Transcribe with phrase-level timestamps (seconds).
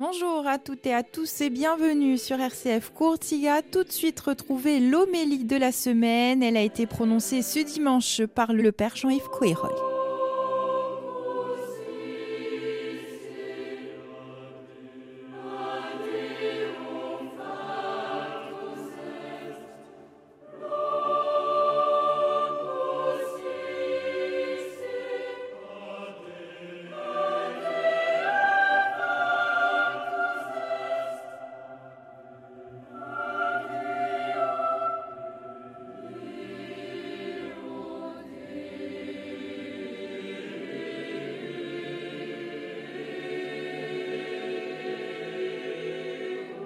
[0.00, 3.62] Bonjour à toutes et à tous et bienvenue sur RCF Courtiga.
[3.62, 6.40] Tout de suite retrouver l'homélie de la semaine.
[6.40, 9.87] Elle a été prononcée ce dimanche par le Père Jean-Yves Couérol.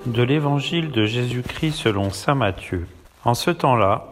[0.06, 2.88] De l'Évangile de Jésus-Christ selon Saint Matthieu.
[3.24, 4.09] En ce temps-là,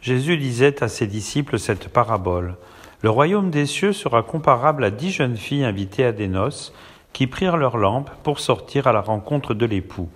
[0.00, 2.54] Jésus disait à ses disciples cette parabole.
[3.02, 6.72] Le royaume des cieux sera comparable à dix jeunes filles invitées à des noces
[7.12, 10.08] qui prirent leurs lampes pour sortir à la rencontre de l'époux.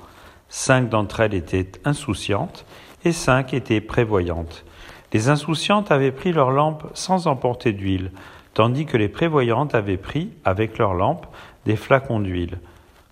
[0.49, 2.65] Cinq d'entre elles étaient insouciantes
[3.05, 4.65] et cinq étaient prévoyantes.
[5.13, 8.13] Les insouciantes avaient pris leurs lampes sans emporter d'huile,
[8.55, 11.27] tandis que les prévoyantes avaient pris, avec leurs lampes,
[11.67, 12.59] des flacons d'huile.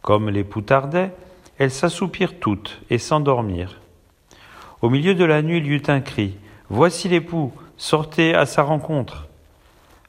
[0.02, 1.10] Comme l'époux tardait,
[1.58, 3.80] elles s'assoupirent toutes et s'endormirent.
[4.82, 6.36] Au milieu de la nuit, il y eut un cri.
[6.68, 9.26] Voici l'époux, sortez à sa rencontre.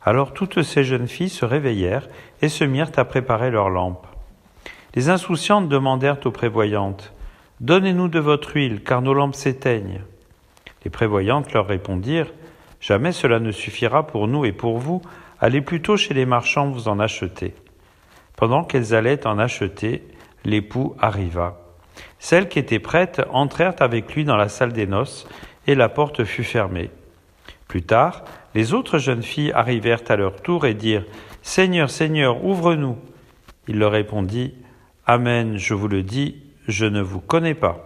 [0.04, 2.08] Alors toutes ces jeunes filles se réveillèrent
[2.42, 4.08] et se mirent à préparer leurs lampes.
[4.96, 7.14] Les insouciantes demandèrent aux prévoyantes
[7.60, 10.02] Donnez-nous de votre huile, car nos lampes s'éteignent.
[10.86, 12.32] Les prévoyantes leur répondirent
[12.80, 15.02] Jamais cela ne suffira pour nous et pour vous.
[15.40, 17.56] Allez plutôt chez les marchands vous en acheter.
[18.36, 20.04] Pendant qu'elles allaient en acheter,
[20.48, 21.60] l'époux arriva.
[22.18, 25.28] Celles qui étaient prêtes entrèrent avec lui dans la salle des noces,
[25.68, 26.90] et la porte fut fermée.
[27.68, 28.24] Plus tard,
[28.56, 31.06] les autres jeunes filles arrivèrent à leur tour et dirent
[31.44, 32.98] Seigneur, Seigneur, ouvre-nous.
[33.68, 34.56] Il leur répondit
[35.06, 37.84] Amen, je vous le dis, je ne vous connais pas.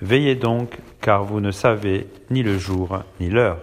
[0.00, 3.58] Veillez donc, car vous ne savez ni le jour ni l'heure.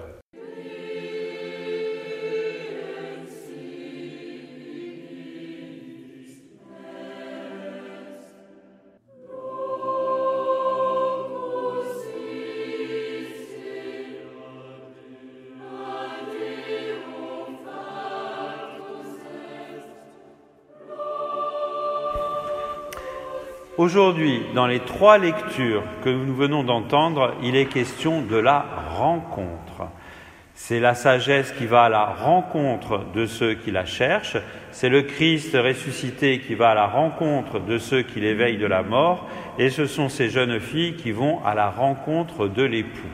[23.78, 28.66] Aujourd'hui, dans les trois lectures que nous venons d'entendre, il est question de la
[28.98, 29.88] rencontre.
[30.54, 34.36] C'est la sagesse qui va à la rencontre de ceux qui la cherchent,
[34.72, 38.84] c'est le Christ ressuscité qui va à la rencontre de ceux qui l'éveillent de la
[38.84, 43.08] mort, et ce sont ces jeunes filles qui vont à la rencontre de l'époux.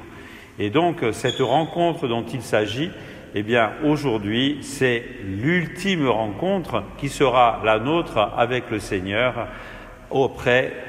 [0.57, 2.89] Et donc cette rencontre dont il s'agit,
[3.35, 9.47] eh bien aujourd'hui, c'est l'ultime rencontre qui sera la nôtre avec le Seigneur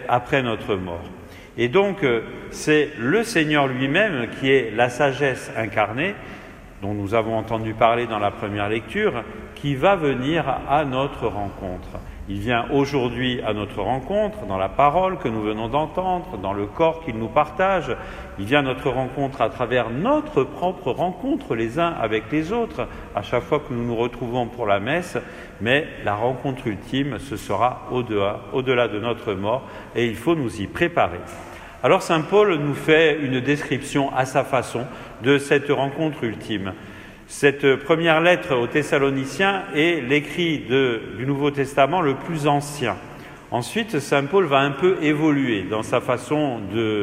[0.08, 1.04] après notre mort.
[1.56, 6.14] Et donc, euh, c'est le Seigneur lui-même qui est la sagesse incarnée,
[6.82, 9.24] dont nous avons entendu parler dans la première lecture,
[9.56, 11.98] qui va venir à notre rencontre.
[12.30, 16.66] Il vient aujourd'hui à notre rencontre dans la parole que nous venons d'entendre, dans le
[16.66, 17.96] corps qu'il nous partage.
[18.38, 22.86] Il vient à notre rencontre à travers notre propre rencontre les uns avec les autres,
[23.14, 25.16] à chaque fois que nous nous retrouvons pour la messe.
[25.62, 29.62] Mais la rencontre ultime, ce sera au-delà, au-delà de notre mort
[29.96, 31.20] et il faut nous y préparer.
[31.82, 34.84] Alors Saint Paul nous fait une description à sa façon
[35.22, 36.74] de cette rencontre ultime.
[37.30, 40.64] Cette première lettre aux Thessaloniciens est l'écrit
[41.18, 42.96] du Nouveau Testament le plus ancien.
[43.50, 46.58] Ensuite, Saint Paul va un peu évoluer dans sa façon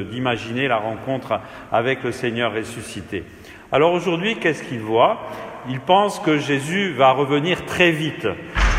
[0.09, 1.39] d'imaginer la rencontre
[1.71, 3.23] avec le Seigneur ressuscité.
[3.71, 5.21] Alors aujourd'hui, qu'est-ce qu'il voit?
[5.69, 8.27] Il pense que Jésus va revenir très vite.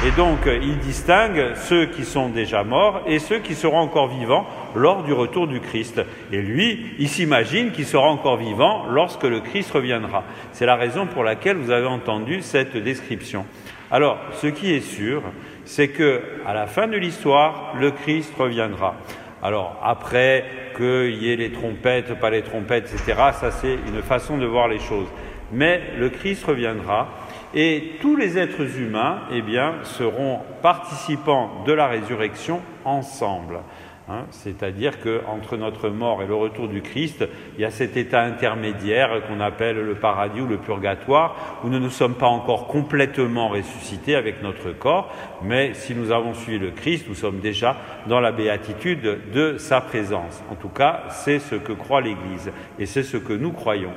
[0.04, 4.46] Et donc, il distingue ceux qui sont déjà morts et ceux qui seront encore vivants
[4.74, 6.02] lors du retour du Christ.
[6.30, 10.22] Et lui, il s'imagine qu'il sera encore vivant lorsque le Christ reviendra.
[10.52, 13.46] C'est la raison pour laquelle vous avez entendu cette description.
[13.90, 15.22] Alors, ce qui est sûr,
[15.64, 18.96] c'est que à la fin de l'histoire, le Christ reviendra.
[19.42, 20.44] Alors, après
[20.76, 24.68] qu'il y ait les trompettes, pas les trompettes, etc., ça c'est une façon de voir
[24.68, 25.08] les choses.
[25.52, 27.08] Mais le Christ reviendra
[27.54, 33.60] et tous les êtres humains, eh bien, seront participants de la résurrection ensemble.
[34.08, 34.26] Hein.
[34.30, 37.26] C'est-à-dire qu'entre notre mort et le retour du Christ,
[37.56, 41.80] il y a cet état intermédiaire qu'on appelle le paradis ou le purgatoire, où nous
[41.80, 45.12] ne sommes pas encore complètement ressuscités avec notre corps,
[45.42, 47.76] mais si nous avons suivi le Christ, nous sommes déjà
[48.06, 50.40] dans la béatitude de sa présence.
[50.50, 53.92] En tout cas, c'est ce que croit l'Église et c'est ce que nous croyons.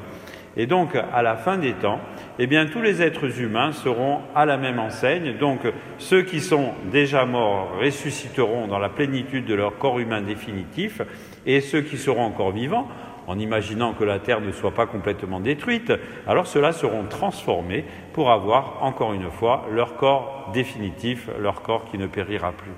[0.59, 2.01] Et donc, à la fin des temps,
[2.37, 5.37] eh bien, tous les êtres humains seront à la même enseigne.
[5.37, 5.61] Donc,
[5.99, 11.01] ceux qui sont déjà morts ressusciteront dans la plénitude de leur corps humain définitif,
[11.45, 12.89] et ceux qui seront encore vivants,
[13.27, 15.93] en imaginant que la Terre ne soit pas complètement détruite,
[16.27, 21.97] alors ceux-là seront transformés pour avoir, encore une fois, leur corps définitif, leur corps qui
[21.97, 22.73] ne périra plus.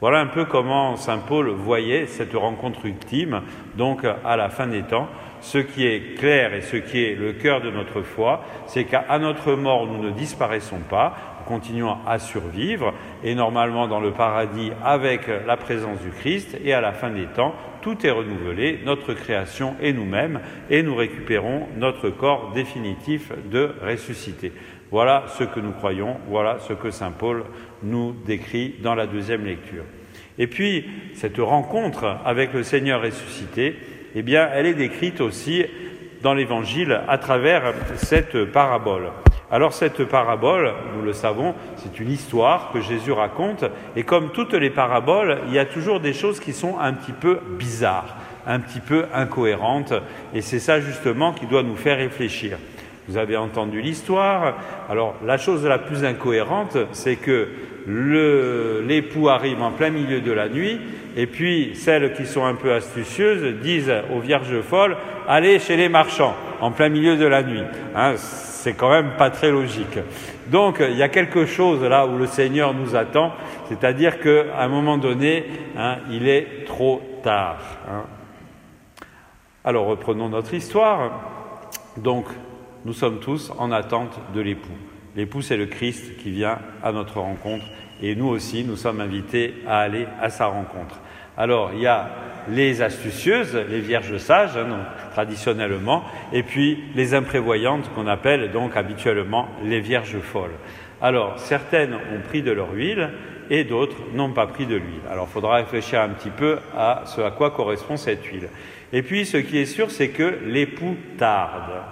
[0.00, 3.42] Voilà un peu comment Saint Paul voyait cette rencontre ultime,
[3.76, 5.08] donc à la fin des temps.
[5.40, 9.18] Ce qui est clair et ce qui est le cœur de notre foi, c'est qu'à
[9.18, 11.16] notre mort, nous ne disparaissons pas,
[11.48, 12.92] nous continuons à survivre,
[13.24, 17.26] et normalement dans le paradis avec la présence du Christ, et à la fin des
[17.26, 23.70] temps, tout est renouvelé, notre création et nous-mêmes, et nous récupérons notre corps définitif de
[23.82, 24.52] ressuscité.
[24.90, 27.44] Voilà ce que nous croyons, voilà ce que Saint Paul
[27.82, 29.84] nous décrit dans la deuxième lecture.
[30.38, 30.84] Et puis,
[31.14, 33.76] cette rencontre avec le Seigneur ressuscité,
[34.14, 35.64] eh bien, elle est décrite aussi
[36.22, 39.10] dans l'Évangile à travers cette parabole.
[39.50, 43.64] Alors cette parabole, nous le savons, c'est une histoire que Jésus raconte,
[43.96, 47.12] et comme toutes les paraboles, il y a toujours des choses qui sont un petit
[47.12, 48.16] peu bizarres,
[48.46, 49.94] un petit peu incohérentes,
[50.34, 52.58] et c'est ça justement qui doit nous faire réfléchir.
[53.08, 54.54] Vous avez entendu l'histoire.
[54.90, 57.48] Alors la chose la plus incohérente, c'est que
[58.86, 60.78] l'époux arrive en plein milieu de la nuit,
[61.16, 65.88] et puis celles qui sont un peu astucieuses disent aux vierges folles, allez chez les
[65.88, 67.62] marchands, en plein milieu de la nuit.
[67.96, 68.16] Hein,
[68.68, 69.98] c'est quand même pas très logique.
[70.48, 73.32] Donc il y a quelque chose là où le Seigneur nous attend,
[73.66, 77.56] c'est-à-dire qu'à un moment donné, hein, il est trop tard.
[77.90, 78.04] Hein.
[79.64, 81.12] Alors reprenons notre histoire.
[81.96, 82.26] Donc
[82.84, 84.76] nous sommes tous en attente de l'époux.
[85.16, 87.64] L'époux, c'est le Christ qui vient à notre rencontre
[88.02, 91.00] et nous aussi, nous sommes invités à aller à sa rencontre.
[91.38, 92.10] Alors, il y a
[92.50, 94.78] les astucieuses, les vierges sages, hein,
[95.12, 100.54] traditionnellement, et puis les imprévoyantes qu'on appelle donc habituellement les vierges folles.
[101.00, 103.10] Alors, certaines ont pris de leur huile
[103.50, 105.00] et d'autres n'ont pas pris de l'huile.
[105.10, 108.48] Alors, il faudra réfléchir un petit peu à ce à quoi correspond cette huile.
[108.92, 111.82] Et puis, ce qui est sûr, c'est que l'époux tarde.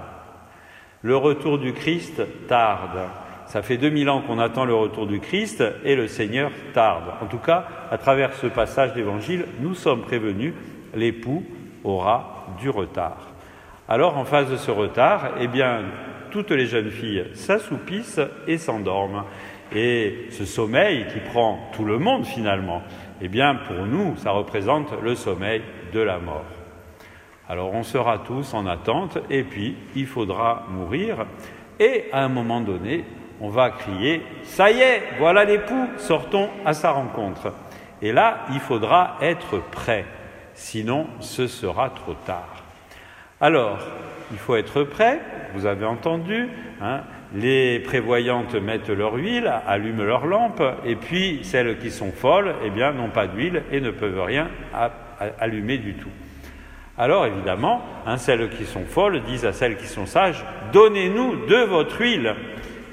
[1.02, 3.08] Le retour du Christ tarde.
[3.46, 7.04] Ça fait 2000 ans qu'on attend le retour du Christ et le Seigneur tarde.
[7.22, 10.52] En tout cas, à travers ce passage d'évangile, nous sommes prévenus,
[10.94, 11.44] l'époux
[11.84, 13.28] aura du retard.
[13.88, 15.82] Alors, en face de ce retard, eh bien,
[16.30, 19.24] toutes les jeunes filles s'assoupissent et s'endorment.
[19.74, 22.82] Et ce sommeil qui prend tout le monde finalement,
[23.20, 25.62] eh bien, pour nous, ça représente le sommeil
[25.92, 26.44] de la mort.
[27.48, 31.26] Alors on sera tous en attente et puis il faudra mourir
[31.78, 33.04] et à un moment donné,
[33.40, 37.48] on va crier⁇ ça y est, voilà l'époux, sortons à sa rencontre⁇
[38.02, 40.04] Et là, il faudra être prêt,
[40.54, 42.62] sinon ce sera trop tard.
[43.40, 43.78] Alors,
[44.32, 45.20] il faut être prêt,
[45.54, 46.48] vous avez entendu,
[46.80, 47.02] hein,
[47.34, 52.70] les prévoyantes mettent leur huile, allument leur lampe, et puis celles qui sont folles, eh
[52.70, 54.48] bien, n'ont pas d'huile et ne peuvent rien
[55.38, 56.10] allumer du tout.
[56.98, 61.56] Alors évidemment, hein, celles qui sont folles disent à celles qui sont sages, donnez-nous de
[61.56, 62.34] votre huile.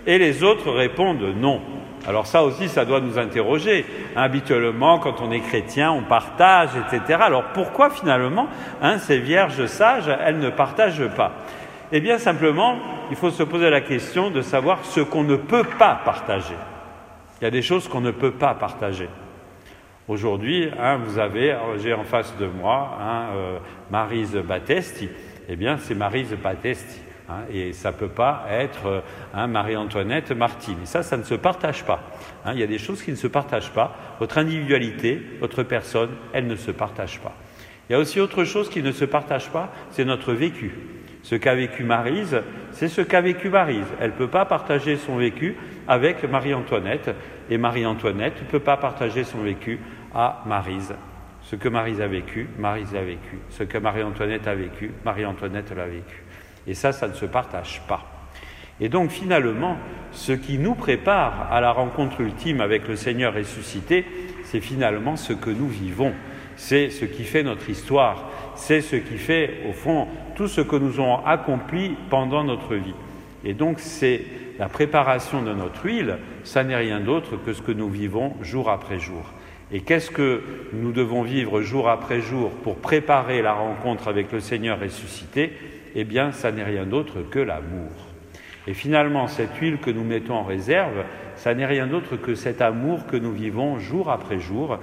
[0.06, 1.62] Et les autres répondent non.
[2.06, 3.86] Alors ça aussi, ça doit nous interroger.
[4.16, 7.20] Habituellement, quand on est chrétien, on partage, etc.
[7.22, 8.48] Alors pourquoi finalement
[8.82, 11.32] hein, ces vierges sages, elles ne partagent pas?
[11.92, 12.76] Eh bien simplement,
[13.10, 16.56] il faut se poser la question de savoir ce qu'on ne peut pas partager.
[17.40, 19.08] Il y a des choses qu'on ne peut pas partager.
[20.08, 23.58] Aujourd'hui, hein, vous avez, j'ai en face de moi hein, euh,
[23.90, 25.10] Marise Battesti.
[25.48, 27.00] Eh bien, c'est Marise Battesti.
[27.30, 29.04] Hein, et ça ne peut pas être
[29.34, 30.78] hein, Marie-Antoinette Martine.
[30.84, 32.02] Et ça, ça ne se partage pas.
[32.48, 33.96] il y a des choses qui ne se partagent pas.
[34.20, 37.34] Votre individualité, votre personne, elle ne se partage pas.
[37.90, 40.74] Il y a aussi autre chose qui ne se partage pas, c'est notre vécu.
[41.22, 43.88] Ce qu'a vécu Marise, c'est ce qu'a vécu Marise.
[44.00, 45.56] Elle ne peut pas partager son vécu
[45.88, 47.12] avec Marie-Antoinette,
[47.50, 49.80] et Marie-Antoinette ne peut pas partager son vécu
[50.14, 50.96] à Marise.
[51.42, 53.40] Ce que Marise a vécu, Marise l'a vécu.
[53.50, 56.23] Ce que Marie-Antoinette a vécu, Marie-Antoinette l'a vécu.
[56.68, 58.04] Et ça, ça ne se partage pas.
[58.80, 59.78] Et donc finalement,
[60.12, 64.06] ce qui nous prépare à la rencontre ultime avec le Seigneur ressuscité,
[64.44, 66.14] c'est finalement ce que nous vivons.
[66.56, 68.30] C'est ce qui fait notre histoire.
[68.56, 72.94] C'est ce qui fait, au fond, tout ce que nous avons accompli pendant notre vie.
[73.44, 74.22] Et donc c'est
[74.60, 78.70] la préparation de notre huile, ça n'est rien d'autre que ce que nous vivons jour
[78.70, 79.34] après jour.
[79.72, 80.44] Et qu'est-ce que
[80.74, 85.54] nous devons vivre jour après jour pour préparer la rencontre avec le Seigneur ressuscité?
[85.96, 87.92] Eh bien, ça n'est rien d'autre que l'amour.
[88.68, 91.04] Et finalement, cette huile que nous mettons en réserve,
[91.36, 94.80] ça n'est rien d'autre que cet amour que nous vivons jour après jour,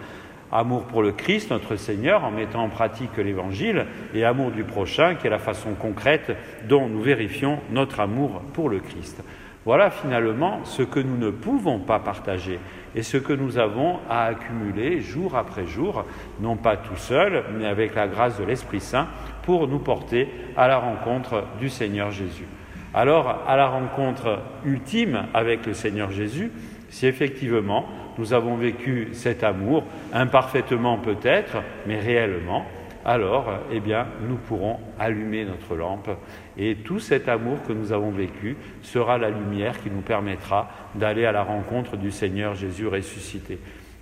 [0.52, 5.14] Amour pour le Christ, notre Seigneur, en mettant en pratique l'Évangile, et amour du prochain,
[5.14, 6.36] qui est la façon concrète
[6.68, 9.22] dont nous vérifions notre amour pour le Christ.
[9.66, 12.58] Voilà finalement ce que nous ne pouvons pas partager
[12.94, 16.04] et ce que nous avons à accumuler jour après jour,
[16.40, 19.08] non pas tout seul, mais avec la grâce de l'Esprit Saint,
[19.42, 22.46] pour nous porter à la rencontre du Seigneur Jésus.
[22.94, 26.50] Alors, à la rencontre ultime avec le Seigneur Jésus,
[26.88, 27.86] si effectivement
[28.18, 32.64] nous avons vécu cet amour, imparfaitement peut-être, mais réellement,
[33.04, 33.80] alors, eh
[34.28, 36.10] nous pourrons allumer notre lampe
[36.58, 41.24] et tout cet amour que nous avons vécu sera la lumière qui nous permettra d'aller
[41.24, 43.58] à la rencontre du Seigneur Jésus ressuscité.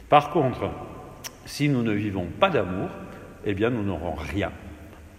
[0.08, 0.70] Par contre,
[1.44, 2.88] si nous ne vivons pas d'amour,
[3.44, 4.50] eh nous n'aurons rien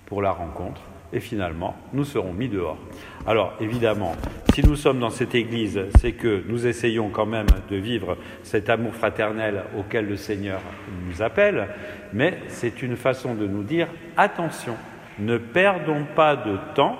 [0.06, 0.82] pour la rencontre
[1.12, 2.78] et finalement, nous serons mis dehors.
[3.26, 4.16] Alors, évidemment,
[4.54, 8.70] si nous sommes dans cette Église, c'est que nous essayons quand même de vivre cet
[8.70, 10.60] amour fraternel auquel le Seigneur
[11.08, 11.70] nous appelle,
[12.14, 13.88] mais c'est une façon de nous dire,
[14.18, 14.76] attention,
[15.20, 16.98] ne perdons pas de temps,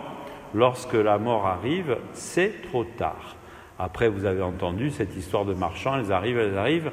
[0.54, 3.36] lorsque la mort arrive, c'est trop tard.
[3.78, 6.92] Après, vous avez entendu cette histoire de marchands, elles arrivent, elles arrivent,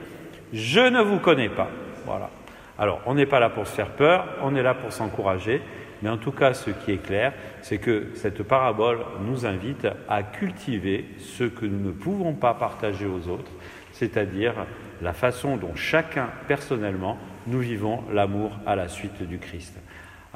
[0.52, 1.68] je ne vous connais pas.
[2.04, 2.30] Voilà.
[2.78, 5.62] Alors, on n'est pas là pour se faire peur, on est là pour s'encourager.
[6.02, 10.22] Mais en tout cas, ce qui est clair, c'est que cette parabole nous invite à
[10.22, 13.50] cultiver ce que nous ne pouvons pas partager aux autres,
[13.92, 14.54] c'est-à-dire
[15.02, 19.78] la façon dont chacun, personnellement, nous vivons l'amour à la suite du Christ.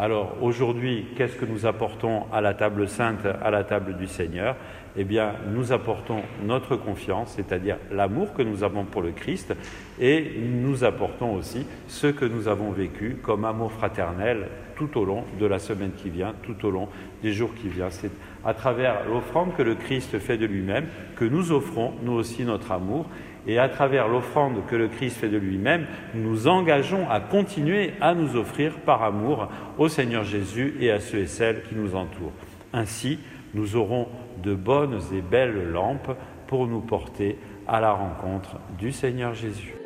[0.03, 4.57] Alors aujourd'hui, qu'est-ce que nous apportons à la table sainte, à la table du Seigneur?
[4.97, 9.55] Eh bien, nous apportons notre confiance, c'est-à-dire l'amour que nous avons pour le Christ,
[10.01, 15.25] et nous apportons aussi ce que nous avons vécu comme amour fraternel tout au long
[15.39, 16.89] de la semaine qui vient, tout au long
[17.23, 17.91] des jours qui viennent.
[17.91, 18.11] C'est
[18.43, 22.73] à travers l'offrande que le Christ fait de lui-même que nous offrons, nous aussi, notre
[22.73, 23.05] amour.
[23.47, 27.95] Et à travers l'offrande que le Christ fait de lui-même, nous nous engageons à continuer
[28.01, 31.95] à nous offrir par amour au Seigneur Jésus et à ceux et celles qui nous
[31.95, 32.33] entourent.
[32.73, 33.19] Ainsi,
[33.55, 34.09] nous aurons
[34.43, 36.17] de bonnes et belles lampes
[36.47, 39.80] pour nous porter à la rencontre du Seigneur Jésus.